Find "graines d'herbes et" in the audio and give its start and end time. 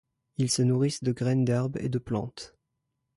1.11-1.87